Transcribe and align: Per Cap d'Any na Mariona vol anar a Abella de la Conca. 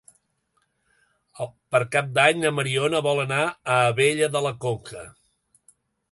Per 1.75 1.81
Cap 1.95 2.07
d'Any 2.15 2.39
na 2.45 2.51
Mariona 2.59 3.01
vol 3.07 3.21
anar 3.25 3.41
a 3.49 3.75
Abella 3.91 4.31
de 4.37 4.41
la 4.47 4.53
Conca. 4.65 5.05